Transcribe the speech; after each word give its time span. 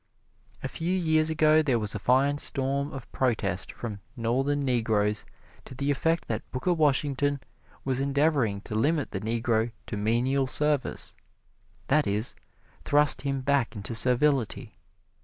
A 0.63 0.67
few 0.67 0.91
years 0.91 1.29
ago 1.29 1.61
there 1.61 1.77
was 1.77 1.93
a 1.93 1.99
fine 1.99 2.39
storm 2.39 2.91
of 2.91 3.11
protest 3.11 3.71
from 3.71 3.99
Northern 4.17 4.61
Negroes 4.65 5.27
to 5.65 5.75
the 5.75 5.91
effect 5.91 6.27
that 6.27 6.41
Booker 6.51 6.73
Washington 6.73 7.39
was 7.85 7.99
endeavoring 7.99 8.61
to 8.61 8.73
limit 8.73 9.11
the 9.11 9.21
Negro 9.21 9.71
to 9.85 9.97
menial 9.97 10.47
service 10.47 11.13
that 11.85 12.07
is, 12.07 12.33
thrust 12.83 13.21
him 13.21 13.41
back 13.41 13.75
into 13.75 13.93
servility. 13.93 14.75